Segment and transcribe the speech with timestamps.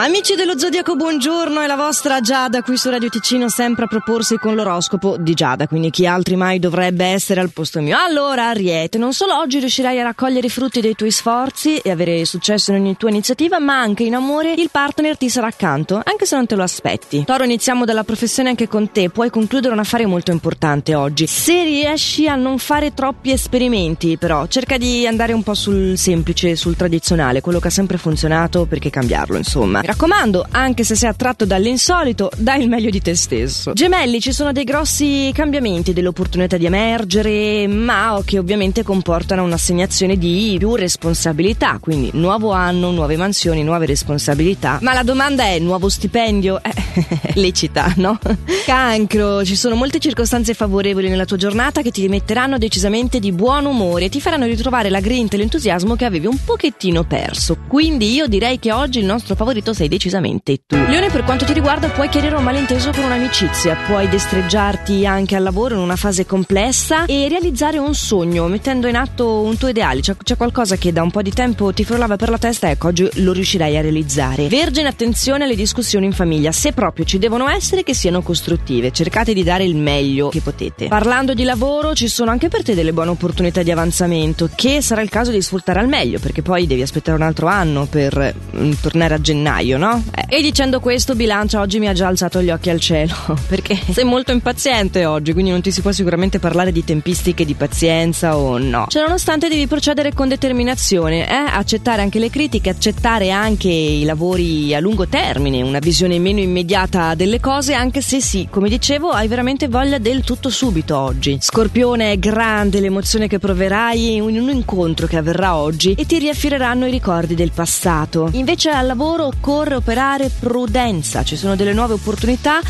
[0.00, 4.36] Amici dello Zodiaco, buongiorno, è la vostra Giada qui su Radio Ticino, sempre a proporsi
[4.36, 7.96] con l'oroscopo di Giada, quindi chi altri mai dovrebbe essere al posto mio.
[7.98, 12.24] Allora, Ariete, non solo oggi riuscirai a raccogliere i frutti dei tuoi sforzi e avere
[12.26, 16.26] successo in ogni tua iniziativa, ma anche in amore il partner ti sarà accanto, anche
[16.26, 17.24] se non te lo aspetti.
[17.24, 21.26] Toro, iniziamo dalla professione anche con te, puoi concludere un affare molto importante oggi.
[21.26, 26.54] Se riesci a non fare troppi esperimenti, però, cerca di andare un po' sul semplice,
[26.54, 31.46] sul tradizionale, quello che ha sempre funzionato, perché cambiarlo, insomma raccomando, anche se sei attratto
[31.46, 33.72] dall'insolito, dai il meglio di te stesso.
[33.72, 40.18] Gemelli, ci sono dei grossi cambiamenti, delle opportunità di emergere, ma che ovviamente comportano un'assegnazione
[40.18, 44.78] di più responsabilità, quindi nuovo anno, nuove mansioni, nuove responsabilità.
[44.82, 46.60] Ma la domanda è, nuovo stipendio?
[46.62, 48.18] Eh, lecita, no?
[48.66, 53.64] Cancro, ci sono molte circostanze favorevoli nella tua giornata che ti rimetteranno decisamente di buon
[53.64, 57.56] umore e ti faranno ritrovare la grinta e l'entusiasmo che avevi un pochettino perso.
[57.66, 60.74] Quindi io direi che oggi il nostro favorito sei decisamente tu.
[60.74, 65.44] Leone, per quanto ti riguarda, puoi chiarire un malinteso con un'amicizia, puoi destreggiarti anche al
[65.44, 70.00] lavoro in una fase complessa e realizzare un sogno, mettendo in atto un tuo ideale.
[70.00, 72.88] C'è, c'è qualcosa che da un po' di tempo ti frullava per la testa, ecco,
[72.88, 74.48] oggi lo riuscirai a realizzare.
[74.48, 78.90] Vergine, attenzione alle discussioni in famiglia, se proprio ci devono essere, che siano costruttive.
[78.90, 80.88] Cercate di dare il meglio che potete.
[80.88, 85.02] Parlando di lavoro, ci sono anche per te delle buone opportunità di avanzamento, che sarà
[85.02, 88.72] il caso di sfruttare al meglio, perché poi devi aspettare un altro anno per mm,
[88.80, 90.02] tornare a gennaio febbraio, no?
[90.14, 90.38] Eh.
[90.38, 93.14] E dicendo questo, Bilancia oggi mi ha già alzato gli occhi al cielo,
[93.46, 97.54] perché sei molto impaziente oggi, quindi non ti si può sicuramente parlare di tempistiche di
[97.54, 98.86] pazienza o no.
[98.88, 101.34] Cioè, nonostante devi procedere con determinazione, eh?
[101.34, 107.14] accettare anche le critiche, accettare anche i lavori a lungo termine, una visione meno immediata
[107.14, 111.38] delle cose, anche se sì, come dicevo, hai veramente voglia del tutto subito oggi.
[111.40, 116.86] Scorpione è grande l'emozione che proverai in un incontro che avverrà oggi e ti riaffireranno
[116.86, 118.28] i ricordi del passato.
[118.32, 122.60] Invece al lavoro con occorre operare prudenza, ci sono delle nuove opportunità,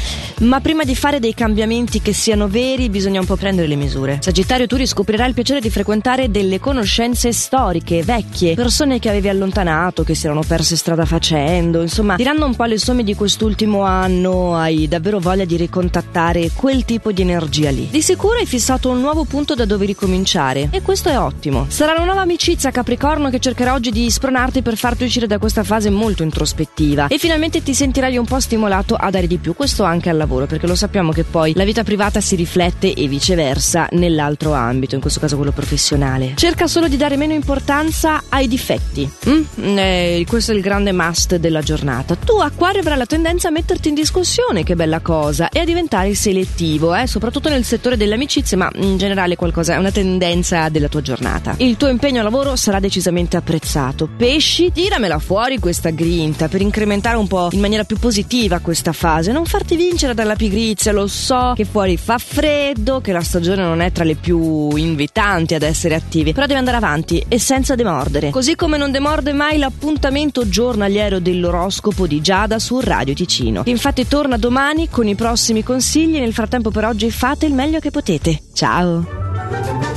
[0.41, 4.19] ma prima di fare dei cambiamenti che siano veri bisogna un po' prendere le misure.
[4.23, 10.03] Sagittario, tu riscoprirai il piacere di frequentare delle conoscenze storiche, vecchie, persone che avevi allontanato,
[10.03, 14.57] che si erano perse strada facendo, insomma, tirando un po' le somme di quest'ultimo anno,
[14.57, 17.89] hai davvero voglia di ricontattare quel tipo di energia lì.
[17.91, 21.67] Di sicuro hai fissato un nuovo punto da dove ricominciare e questo è ottimo.
[21.69, 25.65] Sarà una nuova amicizia Capricorno che cercherà oggi di spronarti per farti uscire da questa
[25.65, 29.55] fase molto introspettiva positiva e finalmente ti sentirai un po' stimolato a dare di più,
[29.55, 33.09] questo anche al lavoro, perché lo sappiamo che poi la vita privata si riflette e
[33.09, 36.35] viceversa nell'altro ambito, in questo caso quello professionale.
[36.37, 39.11] Cerca solo di dare meno importanza ai difetti.
[39.29, 39.43] Mm?
[39.79, 42.15] Eh, questo è il grande must della giornata.
[42.15, 46.15] Tu, Acquario, avrai la tendenza a metterti in discussione, che bella cosa, e a diventare
[46.15, 47.07] selettivo, eh?
[47.07, 51.55] soprattutto nel settore delle amicizie, ma in generale qualcosa, è una tendenza della tua giornata.
[51.59, 54.09] Il tuo impegno al lavoro sarà decisamente apprezzato.
[54.17, 59.33] Pesci, tiramela fuori questa grinta per incrementare un po' in maniera più positiva questa fase,
[59.33, 63.81] non farti vincere dalla pigrizia, lo so che fuori fa freddo, che la stagione non
[63.81, 68.31] è tra le più invitanti ad essere attivi, però devi andare avanti e senza demordere.
[68.31, 73.63] Così come non demorde mai l'appuntamento giornaliero dell'oroscopo di Giada su Radio Ticino.
[73.65, 77.91] Infatti torna domani con i prossimi consigli, nel frattempo per oggi fate il meglio che
[77.91, 78.41] potete.
[78.53, 79.88] Ciao!